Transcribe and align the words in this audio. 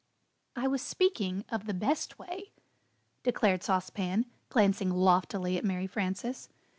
"I 0.55 0.65
was 0.67 0.81
speaking 0.81 1.45
of 1.49 1.67
the 1.67 1.75
best 1.75 2.17
way," 2.17 2.53
declared 3.21 3.61
Sauce 3.61 3.91
Pan 3.91 4.25
glancing 4.49 4.89
loftily 4.89 5.59
at 5.59 5.63
Mary 5.63 5.85
Frances. 5.85 6.49